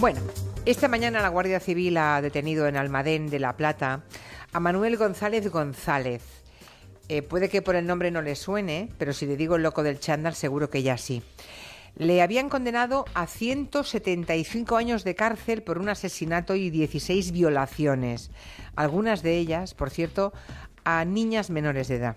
[0.00, 0.22] Bueno,
[0.64, 4.02] esta mañana la Guardia Civil ha detenido en Almadén de La Plata
[4.50, 6.22] a Manuel González González.
[7.10, 9.82] Eh, puede que por el nombre no le suene, pero si le digo el loco
[9.82, 11.22] del chándal seguro que ya sí.
[11.96, 18.30] Le habían condenado a 175 años de cárcel por un asesinato y 16 violaciones,
[18.76, 20.32] algunas de ellas, por cierto,
[20.84, 22.16] a niñas menores de edad.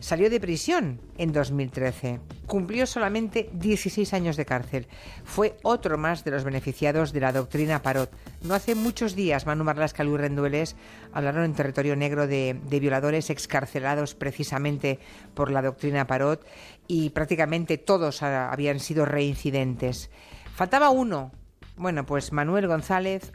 [0.00, 2.20] Salió de prisión en 2013.
[2.46, 4.86] Cumplió solamente 16 años de cárcel.
[5.24, 8.10] Fue otro más de los beneficiados de la doctrina Parot.
[8.42, 10.76] No hace muchos días Manu Marlasca y Rendueles
[11.14, 14.98] hablaron en territorio negro de, violadores excarcelados precisamente
[15.34, 16.46] por la doctrina Parot
[16.86, 20.10] y prácticamente todos habían sido reincidentes.
[20.54, 21.32] Faltaba uno.
[21.76, 23.32] Bueno, pues Manuel González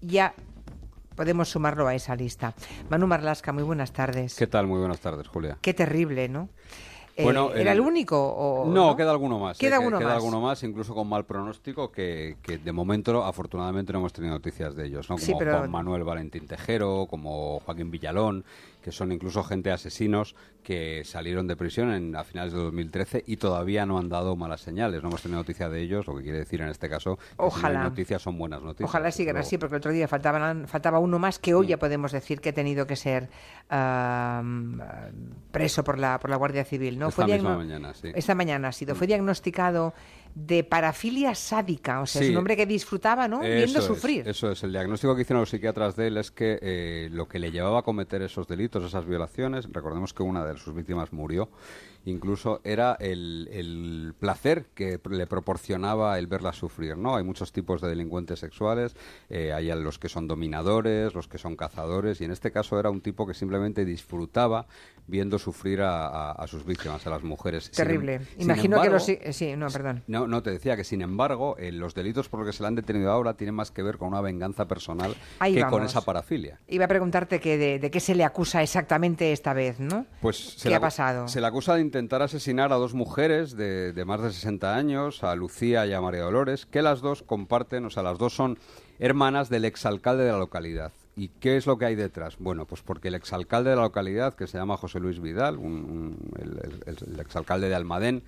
[0.00, 0.34] ya
[1.20, 2.54] podemos sumarlo a esa lista.
[2.88, 4.36] Manu Marlasca, muy buenas tardes.
[4.36, 4.66] ¿Qué tal?
[4.66, 5.58] Muy buenas tardes, Julia.
[5.60, 6.48] Qué terrible, ¿no?
[7.16, 8.16] Eh, Bueno, ¿Era el- el único?
[8.18, 9.58] O, No, queda alguno más.
[9.58, 10.16] Queda eh, alguno queda más.
[10.16, 14.74] alguno más, incluso con mal pronóstico, que, que de momento, afortunadamente, no hemos tenido noticias
[14.74, 15.10] de ellos.
[15.10, 15.16] ¿no?
[15.16, 18.44] Como Sí, pero- Juan Manuel Valentín Tejero, como Joaquín Villalón,
[18.82, 23.36] que son incluso gente asesinos que salieron de prisión en, a finales de 2013 y
[23.36, 25.02] todavía no han dado malas señales.
[25.02, 27.34] No hemos tenido noticia de ellos, lo que quiere decir en este caso que si
[27.36, 27.82] no hay Ojalá.
[27.82, 28.88] noticias son buenas noticias.
[28.88, 32.12] Ojalá sigan así, porque el otro día faltaban, faltaba uno más que hoy ya podemos
[32.12, 33.28] decir que ha tenido que ser
[35.50, 36.98] preso por la, por la Guardia Civil.
[37.00, 37.08] ¿No?
[37.08, 38.12] Esta misma diagno- mañana, sí.
[38.14, 38.94] Esta mañana ha sido.
[38.94, 39.92] Fue diagnosticado
[40.34, 43.40] de parafilia sádica, o sea, es un hombre que disfrutaba, ¿no?
[43.40, 44.26] Viendo es, sufrir.
[44.28, 44.62] eso es.
[44.62, 47.80] El diagnóstico que hicieron los psiquiatras de él es que eh, lo que le llevaba
[47.80, 51.48] a cometer esos delitos, esas violaciones, recordemos que una de sus víctimas murió,
[52.04, 57.16] incluso era el, el placer que le proporcionaba el verla sufrir, ¿no?
[57.16, 58.94] Hay muchos tipos de delincuentes sexuales,
[59.28, 62.90] eh, hay los que son dominadores, los que son cazadores, y en este caso era
[62.90, 64.66] un tipo que simplemente disfrutaba
[65.06, 67.64] viendo sufrir a, a- a sus víctimas, a las mujeres.
[67.72, 68.20] Sin em- Terrible.
[68.36, 69.04] sin Imagino que embargo- los...
[69.04, 70.02] Sí, sí, no, perdón.
[70.06, 72.68] no, no, te decía que sin embargo, eh, los delitos por los que se le
[72.68, 76.00] han detenido ahora tienen más que ver con una venganza personal Ahí que con esa
[76.02, 76.58] parafilia.
[76.68, 80.06] Iba a preguntarte que de, de qué se le acusa exactamente esta vez, ¿no?
[80.20, 81.28] Pues se ¿Qué le ha pasado?
[81.28, 85.24] Se le acusa de intentar asesinar a dos mujeres de, de más de 60 años,
[85.24, 88.58] a Lucía y a María Dolores, que las dos comparten, o sea, las dos son
[88.98, 90.92] hermanas del exalcalde de la localidad.
[91.16, 92.36] ¿Y qué es lo que hay detrás?
[92.38, 95.58] Bueno, pues porque el exalcalde de la localidad, que se llama José Luis Vidal,
[96.86, 98.22] el exalcalde de Almadén,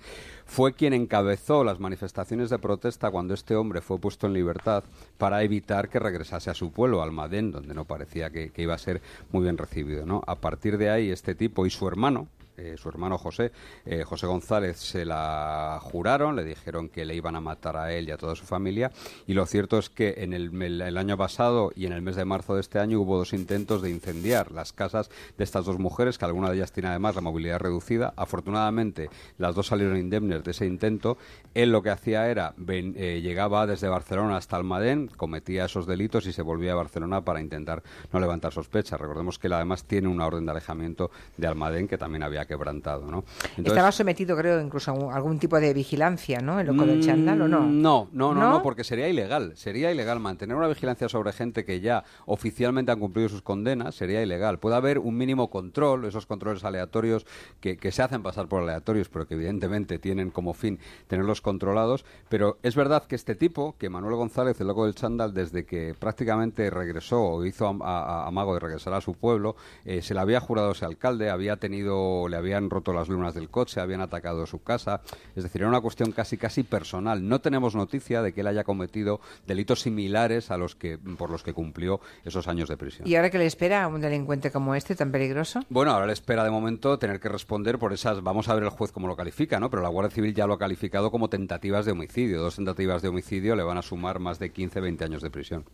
[0.45, 4.83] fue quien encabezó las manifestaciones de protesta cuando este hombre fue puesto en libertad
[5.17, 8.77] para evitar que regresase a su pueblo, Almadén, donde no parecía que, que iba a
[8.77, 9.01] ser
[9.31, 10.05] muy bien recibido.
[10.05, 10.21] ¿no?
[10.27, 12.27] A partir de ahí, este tipo y su hermano,
[12.57, 13.51] eh, su hermano José,
[13.85, 18.07] eh, José González, se la juraron, le dijeron que le iban a matar a él
[18.07, 18.91] y a toda su familia.
[19.27, 22.55] Y lo cierto es que en el, año pasado y en el mes de marzo
[22.55, 26.25] de este año hubo dos intentos de incendiar las casas de estas dos mujeres, que
[26.25, 28.13] alguna de ellas tiene además la movilidad reducida.
[28.15, 31.17] Afortunadamente, las dos salieron indemnes de ese intento.
[31.53, 36.27] Él lo que hacía era, ven- eh, llegaba desde Barcelona hasta Almadén, cometía esos delitos
[36.27, 38.99] y se volvía a Barcelona para intentar no levantar sospechas.
[38.99, 43.09] Recordemos que él además tiene una orden de alejamiento de Almadén que también había quebrantado,
[43.09, 43.23] ¿no?
[43.57, 46.59] Entonces- Estaba sometido, creo, incluso a un- algún tipo de vigilancia, ¿no?
[46.59, 47.61] El loco del chándal, ¿o no?
[47.61, 48.61] Mm, No, no, no, ¿No?
[48.63, 49.53] porque sería ilegal.
[49.55, 54.21] Sería ilegal mantener una vigilancia sobre gente que ya oficialmente han cumplido sus condenas, sería
[54.21, 54.59] ilegal.
[54.59, 57.25] Puede haber un mínimo control, esos controles aleatorios
[57.59, 62.05] que, que se hacen pasar por aleatorios, pero que evidentemente tienen como fin tenerlos controlados.
[62.29, 65.95] Pero es verdad que este tipo, que Manuel González, el loco del chándal, desde que
[65.97, 69.55] prácticamente regresó o hizo a- amago de regresar a su pueblo,
[69.85, 73.49] eh, se le había jurado ese alcalde, había tenido, le habían roto las lunas del
[73.49, 75.01] coche, habían atacado su casa.
[75.35, 77.27] Es decir, era una cuestión casi casi personal.
[77.27, 81.43] No tenemos noticia de que él haya cometido delitos similares a los que por los
[81.43, 83.07] que cumplió esos años de prisión.
[83.07, 85.59] ¿Y ahora qué le espera a un delincuente como este, tan peligroso?
[85.69, 88.23] Bueno, ahora le espera de momento tener que responder por esas.
[88.23, 89.69] Vamos a ver el juez cómo lo califica, ¿no?
[89.69, 92.41] Pero la Guardia Civil ya lo ha calificado como tentativas de homicidio.
[92.41, 95.65] Dos tentativas de homicidio le van a sumar más de 15, 20 años de prisión.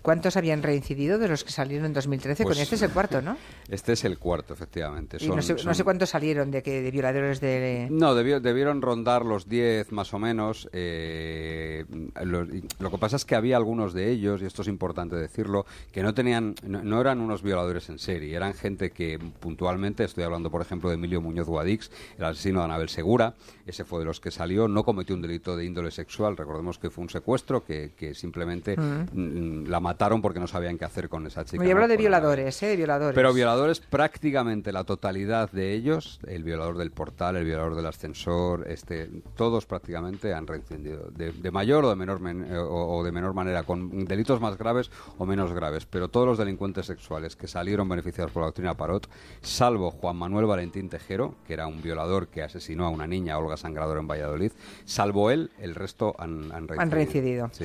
[0.00, 2.42] ¿Cuántos habían reincidido de los que salieron en 2013?
[2.44, 3.36] Pues- Con este es el cuarto, ¿no?
[3.68, 5.18] Este es el cuarto, efectivamente.
[5.26, 7.88] No sé, no sé cuántos salieron de, que, de violadores de...
[7.90, 10.68] No, debió- debieron rondar los 10 más o menos.
[10.72, 11.84] eh,
[12.22, 12.46] lo,
[12.90, 16.14] que pasa es que había algunos de ellos, y esto es importante decirlo, que no
[16.14, 20.62] tenían, no, no eran unos violadores en serie, eran gente que puntualmente, estoy hablando por
[20.62, 23.34] ejemplo de Emilio Muñoz Guadix, el asesino de Anabel Segura,
[23.66, 26.88] ese fue de los que salió, no cometió un delito de índole sexual, recordemos que
[26.90, 31.26] fue un secuestro, que, que simplemente mm, la mataron porque no sabían qué hacer con
[31.26, 31.64] esa chica.
[31.64, 31.88] Yo hablo ¿no?
[31.88, 32.66] de violadores, ¿eh?
[32.68, 33.14] De violadores.
[33.16, 35.79] Pero violadores prácticamente la totalidad de ellos,
[36.26, 41.50] el violador del portal, el violador del ascensor, este, todos prácticamente han reincidido, de, de
[41.50, 44.90] mayor o de menor men- eh, o, o de menor manera, con delitos más graves
[45.18, 45.86] o menos graves.
[45.86, 49.08] Pero todos los delincuentes sexuales que salieron beneficiados por la doctrina Parot,
[49.40, 53.56] salvo Juan Manuel Valentín Tejero, que era un violador que asesinó a una niña, Olga
[53.56, 54.52] Sangrador, en Valladolid,
[54.84, 56.80] salvo él, el resto han, han reincidido.
[56.82, 57.48] Han reincidido.
[57.52, 57.64] Sí.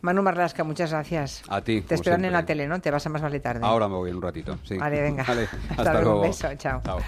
[0.00, 1.44] Manu Marlasca, muchas gracias.
[1.48, 1.80] A ti.
[1.82, 2.80] Te esperan en la tele, ¿no?
[2.80, 3.60] Te vas a más vale tarde.
[3.64, 4.76] Ahora me voy en un ratito, sí.
[4.76, 5.22] Vale, venga.
[5.28, 6.16] Vale, hasta, luego.
[6.16, 6.80] Un beso, chao.
[6.84, 6.98] chao.